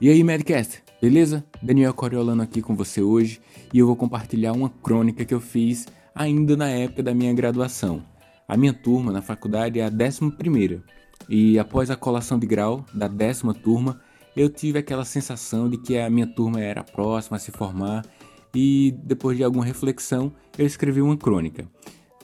[0.00, 1.44] E aí, Medcast, beleza?
[1.60, 3.40] Daniel Coriolano aqui com você hoje
[3.74, 8.04] e eu vou compartilhar uma crônica que eu fiz ainda na época da minha graduação.
[8.46, 10.84] A minha turma na faculdade é a décima primeira
[11.28, 14.00] e após a colação de grau da décima turma,
[14.36, 18.06] eu tive aquela sensação de que a minha turma era próxima a se formar
[18.54, 21.66] e depois de alguma reflexão eu escrevi uma crônica.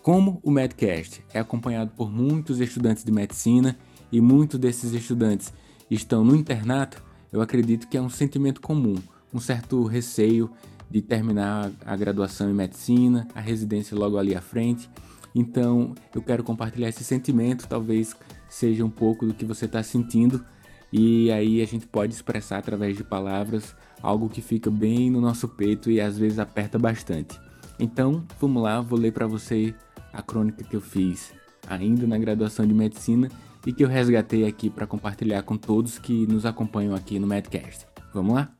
[0.00, 3.76] Como o Medcast é acompanhado por muitos estudantes de medicina
[4.12, 5.52] e muitos desses estudantes
[5.90, 7.02] estão no internato,
[7.34, 8.94] eu acredito que é um sentimento comum,
[9.32, 10.48] um certo receio
[10.88, 14.88] de terminar a graduação em medicina, a residência logo ali à frente.
[15.34, 18.14] Então, eu quero compartilhar esse sentimento, talvez
[18.48, 20.44] seja um pouco do que você está sentindo,
[20.92, 25.48] e aí a gente pode expressar através de palavras algo que fica bem no nosso
[25.48, 27.36] peito e às vezes aperta bastante.
[27.80, 29.74] Então, vamos lá, vou ler para você
[30.12, 31.34] a crônica que eu fiz
[31.66, 33.28] ainda na graduação de medicina
[33.66, 37.86] e que eu resgatei aqui para compartilhar com todos que nos acompanham aqui no Medcast.
[38.12, 38.52] Vamos lá?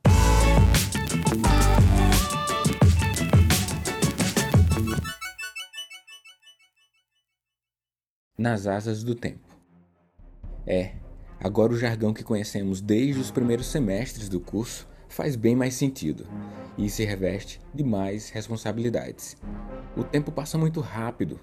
[8.37, 9.47] Nas asas do tempo.
[10.67, 10.95] É,
[11.39, 16.27] agora o jargão que conhecemos desde os primeiros semestres do curso faz bem mais sentido
[16.77, 19.37] e se reveste de mais responsabilidades.
[19.95, 21.39] O tempo passa muito rápido,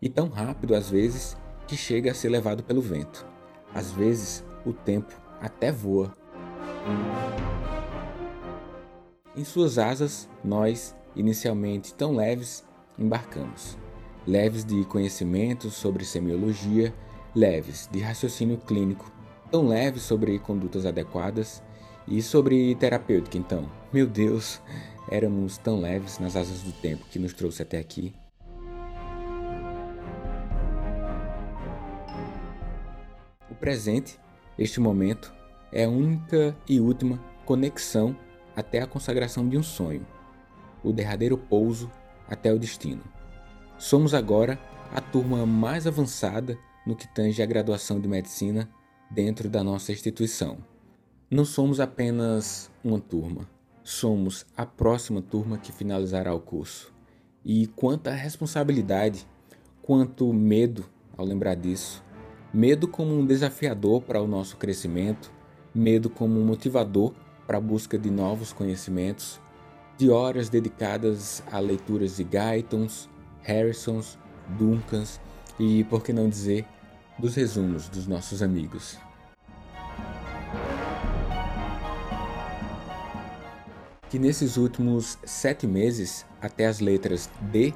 [0.00, 1.36] e tão rápido às vezes
[1.70, 3.24] que chega a ser levado pelo vento.
[3.72, 6.12] Às vezes, o tempo até voa.
[9.36, 12.64] Em suas asas, nós, inicialmente tão leves,
[12.98, 13.78] embarcamos.
[14.26, 16.92] Leves de conhecimento sobre semiologia,
[17.36, 19.08] leves de raciocínio clínico,
[19.48, 21.62] tão leves sobre condutas adequadas
[22.04, 23.70] e sobre terapêutica, então.
[23.92, 24.60] Meu Deus,
[25.08, 28.12] éramos tão leves nas asas do tempo que nos trouxe até aqui.
[33.60, 34.18] Presente,
[34.58, 35.32] este momento,
[35.70, 38.16] é a única e última conexão
[38.56, 40.06] até a consagração de um sonho,
[40.82, 41.90] o derradeiro pouso
[42.28, 43.02] até o destino.
[43.78, 44.58] Somos agora
[44.92, 48.68] a turma mais avançada no que tange a graduação de medicina
[49.10, 50.58] dentro da nossa instituição.
[51.30, 53.48] Não somos apenas uma turma,
[53.84, 56.92] somos a próxima turma que finalizará o curso.
[57.44, 59.26] E quanta responsabilidade,
[59.80, 60.84] quanto medo
[61.16, 62.02] ao lembrar disso,
[62.52, 65.30] Medo como um desafiador para o nosso crescimento,
[65.72, 67.12] medo como um motivador
[67.46, 69.40] para a busca de novos conhecimentos,
[69.96, 73.08] de horas dedicadas a leituras de Guytons,
[73.46, 74.18] Harrisons,
[74.58, 75.20] Duncans
[75.60, 76.66] e, por que não dizer,
[77.16, 78.98] dos resumos dos nossos amigos.
[84.08, 87.72] Que nesses últimos sete meses, até as letras D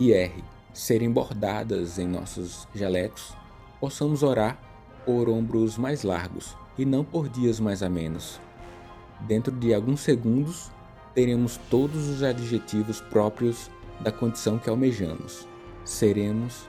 [0.00, 0.42] e R
[0.72, 3.36] serem bordadas em nossos jalecos,
[3.84, 4.58] possamos orar
[5.04, 8.40] por ombros mais largos e não por dias mais amenos.
[9.28, 10.70] Dentro de alguns segundos,
[11.14, 15.46] teremos todos os adjetivos próprios da condição que almejamos.
[15.84, 16.66] Seremos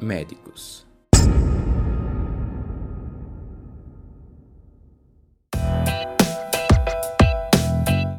[0.00, 0.86] médicos.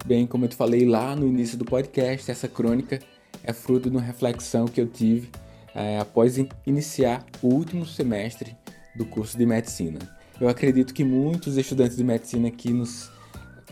[0.05, 2.99] Bem, como eu te falei lá no início do podcast, essa crônica
[3.43, 5.31] é fruto de uma reflexão que eu tive
[5.75, 8.57] é, após in iniciar o último semestre
[8.95, 9.99] do curso de medicina.
[10.39, 13.11] Eu acredito que muitos estudantes de medicina que nos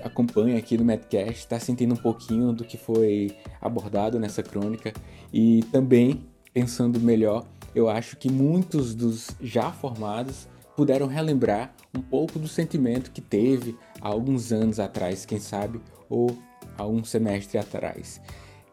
[0.04, 4.94] acompanham aqui no Medcast está sentindo um pouquinho do que foi abordado nessa crônica
[5.32, 12.38] e também pensando melhor, eu acho que muitos dos já formados puderam relembrar um pouco
[12.38, 15.80] do sentimento que teve há alguns anos atrás, quem sabe,
[16.10, 16.38] ou
[16.78, 18.20] há um semestre atrás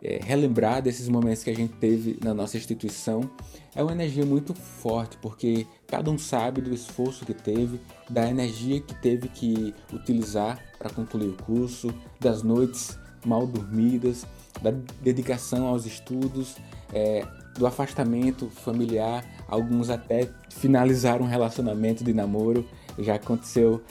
[0.03, 3.31] é, relembrar desses momentos que a gente teve na nossa instituição
[3.75, 8.81] é uma energia muito forte, porque cada um sabe do esforço que teve, da energia
[8.81, 14.27] que teve que utilizar para concluir o curso, das noites mal dormidas,
[14.63, 16.57] da dedicação aos estudos,
[16.93, 17.27] é,
[17.57, 22.67] do afastamento familiar, alguns até finalizaram um relacionamento de namoro,
[22.99, 23.83] já aconteceu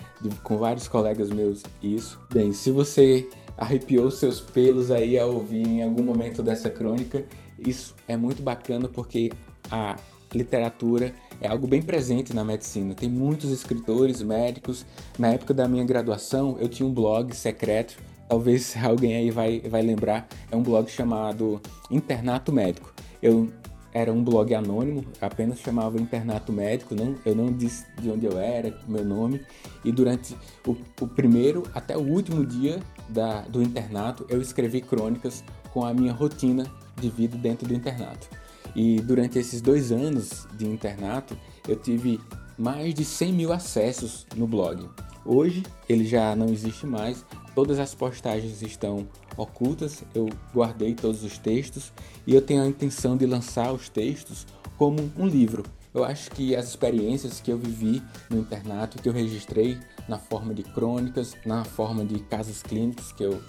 [0.44, 2.20] com vários colegas meus isso.
[2.32, 3.28] Bem, se você
[3.60, 7.26] arrepiou seus pelos aí ao ouvir em algum momento dessa crônica.
[7.60, 9.32] Isso é muito bacana porque
[9.70, 9.98] a
[10.34, 12.96] literatura é algo bem presente na medicina.
[12.96, 14.86] Tem muitos escritores, médicos.
[15.18, 17.98] Na época da minha graduação, eu tinha um blog secreto.
[18.30, 20.26] Talvez alguém aí vai, vai lembrar.
[20.50, 21.62] É um blog chamado
[21.92, 22.94] Internato Médico.
[23.22, 23.50] Eu
[23.94, 28.38] era um blog anônimo, apenas chamava Internato Médico, não, eu não disse de onde eu
[28.38, 29.42] era, meu nome,
[29.84, 35.44] e durante o, o primeiro até o último dia da, do internato eu escrevi crônicas
[35.74, 36.66] com a minha rotina
[37.00, 38.28] de vida dentro do internato.
[38.76, 41.38] E durante esses dois anos de internato
[41.68, 42.20] eu tive
[42.58, 44.88] mais de 100 mil acessos no blog.
[45.26, 47.26] Hoje ele já não existe mais,
[47.56, 49.08] todas as postagens estão
[49.38, 51.92] ocultas, eu guardei todos os textos
[52.26, 54.46] e eu tenho a intenção de lançar os textos
[54.78, 55.64] como um livro.
[55.94, 60.54] Eu acho que as experiências que eu vivi no internato, que eu registrei na forma
[60.54, 63.42] de crônicas, na forma de casos clínicos que eu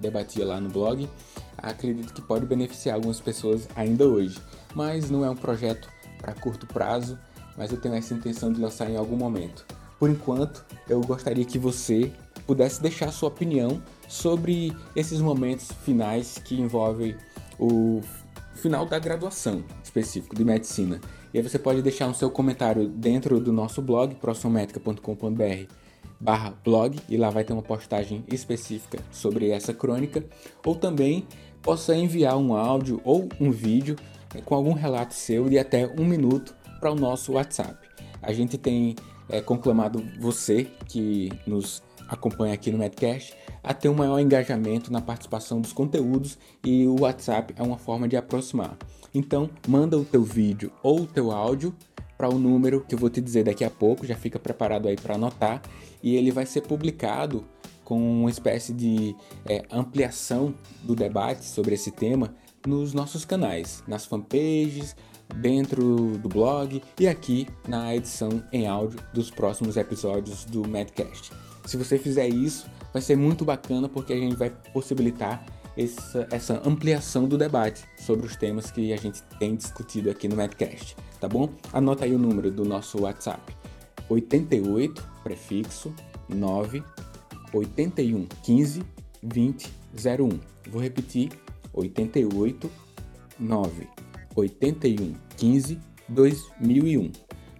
[0.00, 1.08] debatia lá no blog,
[1.56, 4.38] acredito que pode beneficiar algumas pessoas ainda hoje.
[4.74, 7.18] Mas não é um projeto para curto prazo,
[7.56, 9.64] mas eu tenho essa intenção de lançar em algum momento.
[9.98, 12.12] Por enquanto, eu gostaria que você
[12.46, 17.16] pudesse deixar sua opinião sobre esses momentos finais que envolvem
[17.58, 18.00] o
[18.54, 21.00] final da graduação específico de medicina.
[21.32, 25.72] E aí você pode deixar um seu comentário dentro do nosso blog, profissionalmedica.com.br
[26.20, 30.24] barra blog, e lá vai ter uma postagem específica sobre essa crônica,
[30.64, 31.26] ou também
[31.60, 33.96] possa enviar um áudio ou um vídeo
[34.34, 37.76] eh, com algum relato seu de até um minuto para o nosso WhatsApp.
[38.22, 38.94] A gente tem
[39.28, 45.00] é, conclamado você que nos acompanha aqui no Medcast a ter um maior engajamento na
[45.00, 48.76] participação dos conteúdos e o WhatsApp é uma forma de aproximar.
[49.14, 51.74] Então, manda o teu vídeo ou o teu áudio
[52.16, 54.96] para o número que eu vou te dizer daqui a pouco, já fica preparado aí
[54.96, 55.62] para anotar
[56.02, 57.44] e ele vai ser publicado
[57.84, 59.14] com uma espécie de
[59.46, 62.34] é, ampliação do debate sobre esse tema
[62.66, 64.96] nos nossos canais, nas fanpages,
[65.36, 71.30] dentro do blog e aqui na edição em áudio dos próximos episódios do Madcast.
[71.64, 75.44] Se você fizer isso, vai ser muito bacana porque a gente vai possibilitar
[75.76, 80.36] essa, essa ampliação do debate sobre os temas que a gente tem discutido aqui no
[80.36, 81.48] Madcast, tá bom?
[81.72, 83.56] Anota aí o número do nosso WhatsApp:
[84.08, 85.92] 88 prefixo
[86.28, 86.82] 9
[87.52, 88.82] 81 15
[89.22, 90.70] 20 01.
[90.70, 91.30] Vou repetir:
[91.72, 92.70] 88
[93.38, 93.88] 9
[94.36, 95.78] 81 15
[96.08, 97.12] 2001.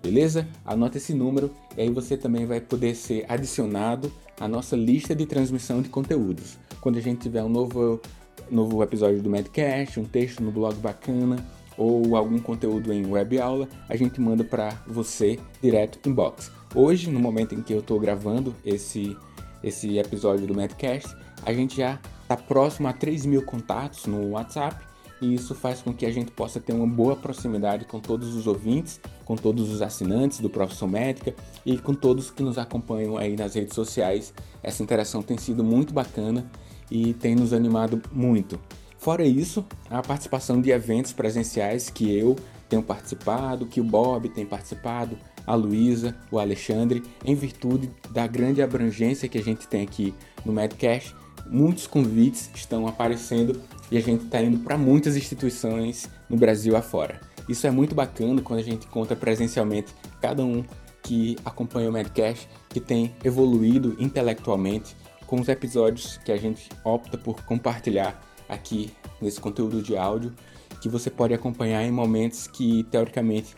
[0.04, 0.46] Beleza?
[0.66, 5.24] Anota esse número e aí você também vai poder ser adicionado à nossa lista de
[5.24, 6.58] transmissão de conteúdos.
[6.82, 8.02] Quando a gente tiver um novo,
[8.50, 11.42] novo episódio do Medcast, um texto no blog bacana
[11.78, 16.52] ou algum conteúdo em web aula, a gente manda para você direto inbox.
[16.74, 19.16] Hoje, no momento em que eu estou gravando esse,
[19.62, 21.16] esse episódio do Medcast,
[21.46, 24.84] a gente já está próximo a 3 mil contatos no WhatsApp
[25.20, 28.46] e isso faz com que a gente possa ter uma boa proximidade com todos os
[28.46, 31.34] ouvintes, com todos os assinantes do Profissão Médica
[31.64, 34.34] e com todos que nos acompanham aí nas redes sociais.
[34.62, 36.50] Essa interação tem sido muito bacana
[36.90, 38.60] e tem nos animado muito.
[38.98, 42.36] Fora isso, a participação de eventos presenciais que eu
[42.68, 45.16] tenho participado, que o Bob tem participado,
[45.46, 50.14] a Luísa, o Alexandre, em virtude da grande abrangência que a gente tem aqui
[50.44, 51.14] no Medcast,
[51.46, 57.20] muitos convites estão aparecendo e a gente está indo para muitas instituições no Brasil afora.
[57.48, 60.64] Isso é muito bacana quando a gente conta presencialmente cada um
[61.02, 67.18] que acompanha o Medcast, que tem evoluído intelectualmente com os episódios que a gente opta
[67.18, 70.32] por compartilhar aqui nesse conteúdo de áudio,
[70.80, 73.54] que você pode acompanhar em momentos que teoricamente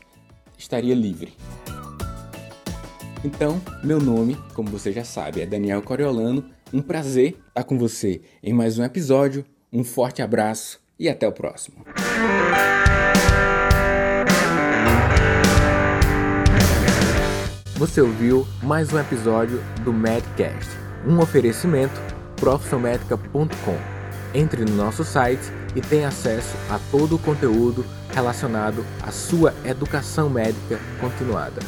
[0.58, 1.34] estaria livre.
[3.24, 6.44] Então, meu nome, como você já sabe, é Daniel Coriolano.
[6.72, 9.44] Um prazer estar com você em mais um episódio.
[9.76, 11.85] Um forte abraço e até o próximo.
[17.75, 20.71] Você ouviu mais um episódio do Madcast,
[21.06, 22.00] um oferecimento
[22.37, 23.76] profissionalmedica.com.
[24.33, 30.30] Entre no nosso site e tenha acesso a todo o conteúdo relacionado à sua educação
[30.30, 31.61] médica continuada.